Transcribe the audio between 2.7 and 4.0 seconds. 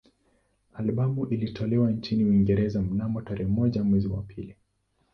mnamo tarehe moja